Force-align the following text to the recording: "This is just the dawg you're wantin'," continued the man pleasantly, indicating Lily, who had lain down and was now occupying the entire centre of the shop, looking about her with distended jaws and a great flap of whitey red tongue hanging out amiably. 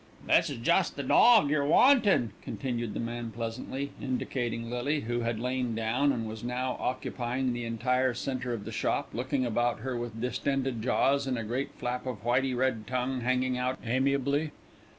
"This 0.27 0.49
is 0.49 0.57
just 0.57 0.95
the 0.95 1.03
dawg 1.03 1.51
you're 1.51 1.63
wantin'," 1.63 2.31
continued 2.41 2.95
the 2.95 2.99
man 2.99 3.29
pleasantly, 3.29 3.91
indicating 4.01 4.67
Lily, 4.67 5.01
who 5.01 5.19
had 5.19 5.39
lain 5.39 5.75
down 5.75 6.11
and 6.11 6.27
was 6.27 6.43
now 6.43 6.75
occupying 6.79 7.53
the 7.53 7.65
entire 7.65 8.15
centre 8.15 8.51
of 8.51 8.65
the 8.65 8.71
shop, 8.71 9.09
looking 9.13 9.45
about 9.45 9.81
her 9.81 9.95
with 9.95 10.19
distended 10.19 10.81
jaws 10.81 11.27
and 11.27 11.37
a 11.37 11.43
great 11.43 11.69
flap 11.77 12.07
of 12.07 12.23
whitey 12.23 12.55
red 12.57 12.87
tongue 12.87 13.21
hanging 13.21 13.59
out 13.59 13.77
amiably. 13.85 14.49